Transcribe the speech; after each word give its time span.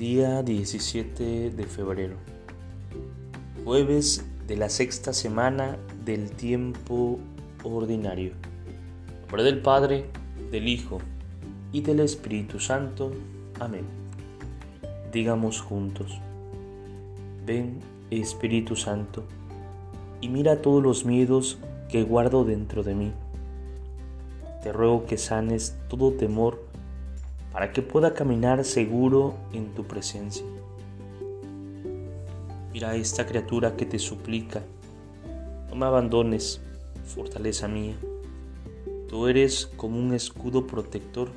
Día 0.00 0.42
17 0.42 1.50
de 1.50 1.64
febrero. 1.64 2.14
Jueves 3.66 4.24
de 4.46 4.56
la 4.56 4.70
sexta 4.70 5.12
semana 5.12 5.76
del 6.06 6.30
tiempo 6.30 7.18
ordinario. 7.62 8.32
En 8.32 9.20
nombre 9.20 9.42
del 9.42 9.60
Padre, 9.60 10.06
del 10.50 10.68
Hijo 10.68 11.02
y 11.70 11.82
del 11.82 12.00
Espíritu 12.00 12.60
Santo. 12.60 13.12
Amén. 13.58 13.84
Digamos 15.12 15.60
juntos. 15.60 16.18
Ven, 17.44 17.80
Espíritu 18.10 18.76
Santo, 18.76 19.24
y 20.22 20.30
mira 20.30 20.62
todos 20.62 20.82
los 20.82 21.04
miedos 21.04 21.58
que 21.90 22.04
guardo 22.04 22.46
dentro 22.46 22.82
de 22.82 22.94
mí. 22.94 23.12
Te 24.62 24.72
ruego 24.72 25.04
que 25.04 25.18
sanes 25.18 25.76
todo 25.90 26.12
temor 26.12 26.69
para 27.52 27.72
que 27.72 27.82
pueda 27.82 28.14
caminar 28.14 28.64
seguro 28.64 29.34
en 29.52 29.74
tu 29.74 29.84
presencia. 29.84 30.44
Mira 32.72 32.90
a 32.90 32.96
esta 32.96 33.26
criatura 33.26 33.76
que 33.76 33.86
te 33.86 33.98
suplica, 33.98 34.62
no 35.68 35.74
me 35.76 35.86
abandones, 35.86 36.60
fortaleza 37.04 37.66
mía. 37.66 37.96
Tú 39.08 39.26
eres 39.26 39.66
como 39.76 39.98
un 39.98 40.14
escudo 40.14 40.66
protector, 40.66 41.30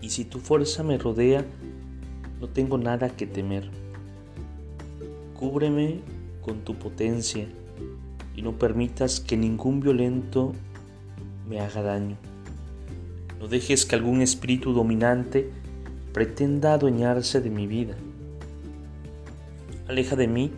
y 0.00 0.10
si 0.10 0.24
tu 0.24 0.38
fuerza 0.38 0.82
me 0.82 0.96
rodea, 0.96 1.44
no 2.40 2.48
tengo 2.48 2.78
nada 2.78 3.10
que 3.10 3.26
temer. 3.26 3.68
Cúbreme 5.38 6.00
con 6.40 6.60
tu 6.60 6.74
potencia 6.74 7.46
y 8.34 8.42
no 8.42 8.58
permitas 8.58 9.20
que 9.20 9.36
ningún 9.36 9.80
violento 9.80 10.52
me 11.48 11.60
haga 11.60 11.82
daño. 11.82 12.29
No 13.40 13.48
dejes 13.48 13.86
que 13.86 13.96
algún 13.96 14.20
espíritu 14.20 14.74
dominante 14.74 15.50
pretenda 16.12 16.74
adueñarse 16.74 17.40
de 17.40 17.48
mi 17.48 17.66
vida. 17.66 17.96
Aleja 19.88 20.14
de 20.14 20.28
mí 20.28 20.50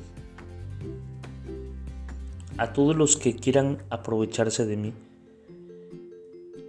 a 2.58 2.72
todos 2.72 2.96
los 2.96 3.16
que 3.16 3.36
quieran 3.36 3.78
aprovecharse 3.88 4.66
de 4.66 4.76
mí. 4.76 4.92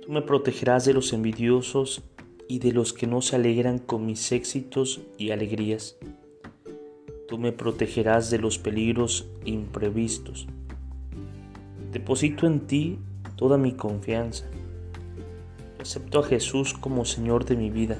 Tú 0.03 0.11
me 0.11 0.21
protegerás 0.21 0.85
de 0.85 0.93
los 0.93 1.13
envidiosos 1.13 2.03
y 2.47 2.59
de 2.59 2.73
los 2.73 2.93
que 2.93 3.07
no 3.07 3.23
se 3.23 3.35
alegran 3.35 3.79
con 3.79 4.05
mis 4.05 4.31
éxitos 4.31 5.01
y 5.17 5.31
alegrías. 5.31 5.97
Tú 7.27 7.39
me 7.39 7.51
protegerás 7.51 8.29
de 8.29 8.37
los 8.37 8.59
peligros 8.59 9.27
imprevistos. 9.45 10.45
Deposito 11.91 12.45
en 12.45 12.67
ti 12.67 12.99
toda 13.35 13.57
mi 13.57 13.71
confianza 13.71 14.45
acepto 15.83 16.19
a 16.19 16.23
Jesús 16.23 16.73
como 16.73 17.03
Señor 17.03 17.43
de 17.43 17.57
mi 17.57 17.69
vida. 17.69 17.97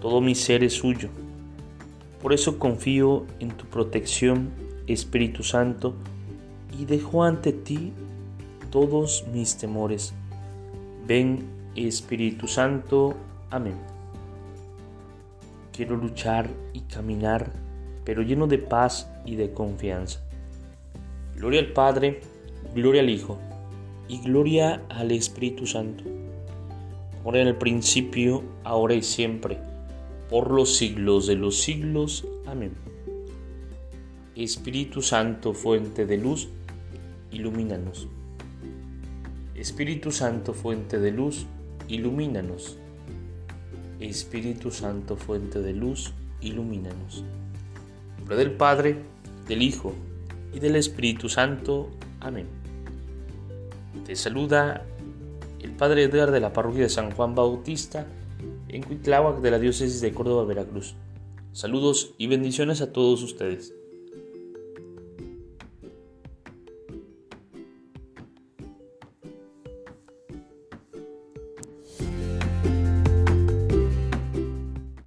Todo 0.00 0.22
mi 0.22 0.34
ser 0.34 0.64
es 0.64 0.72
suyo. 0.72 1.10
Por 2.22 2.32
eso 2.32 2.58
confío 2.58 3.26
en 3.40 3.50
tu 3.50 3.66
protección, 3.66 4.50
Espíritu 4.86 5.42
Santo, 5.42 5.94
y 6.78 6.86
dejo 6.86 7.24
ante 7.24 7.52
ti 7.52 7.92
todos 8.70 9.26
mis 9.32 9.58
temores. 9.58 10.14
Ven, 11.06 11.44
Espíritu 11.76 12.48
Santo. 12.48 13.14
Amén. 13.50 13.76
Quiero 15.72 15.96
luchar 15.96 16.48
y 16.72 16.80
caminar, 16.80 17.52
pero 18.04 18.22
lleno 18.22 18.46
de 18.46 18.58
paz 18.58 19.10
y 19.26 19.36
de 19.36 19.52
confianza. 19.52 20.20
Gloria 21.36 21.60
al 21.60 21.72
Padre, 21.72 22.20
gloria 22.74 23.02
al 23.02 23.10
Hijo 23.10 23.36
y 24.08 24.20
gloria 24.22 24.82
al 24.88 25.10
Espíritu 25.10 25.66
Santo 25.66 26.04
ahora 27.24 27.40
en 27.40 27.48
el 27.48 27.56
principio, 27.56 28.42
ahora 28.64 28.94
y 28.94 29.02
siempre, 29.02 29.58
por 30.28 30.50
los 30.50 30.76
siglos 30.76 31.26
de 31.26 31.36
los 31.36 31.60
siglos. 31.60 32.26
Amén. 32.46 32.72
Espíritu 34.34 35.02
Santo, 35.02 35.52
fuente 35.52 36.06
de 36.06 36.16
luz, 36.16 36.48
ilumínanos. 37.30 38.08
Espíritu 39.54 40.10
Santo, 40.10 40.54
fuente 40.54 40.98
de 40.98 41.12
luz, 41.12 41.46
ilumínanos. 41.88 42.78
Espíritu 44.00 44.70
Santo, 44.70 45.16
fuente 45.16 45.60
de 45.60 45.72
luz, 45.72 46.12
ilumínanos. 46.40 47.24
En 48.12 48.18
nombre 48.18 48.36
del 48.36 48.52
Padre, 48.52 48.96
del 49.46 49.62
Hijo 49.62 49.94
y 50.52 50.58
del 50.58 50.76
Espíritu 50.76 51.28
Santo. 51.28 51.90
Amén. 52.20 52.46
Te 54.04 54.16
saluda 54.16 54.84
el 55.62 55.72
Padre 55.72 56.04
Edgar 56.04 56.30
de 56.30 56.40
la 56.40 56.52
parroquia 56.52 56.82
de 56.82 56.88
San 56.88 57.10
Juan 57.12 57.34
Bautista 57.34 58.06
en 58.68 58.82
Cuitláhuac 58.82 59.40
de 59.40 59.50
la 59.50 59.58
diócesis 59.58 60.00
de 60.00 60.12
Córdoba, 60.12 60.44
Veracruz. 60.44 60.94
Saludos 61.52 62.14
y 62.18 62.26
bendiciones 62.26 62.80
a 62.80 62.92
todos 62.92 63.22
ustedes. 63.22 63.74